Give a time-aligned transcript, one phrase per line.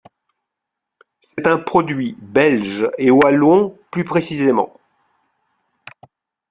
[1.21, 4.73] C’est un produit belge et wallon plus précisément.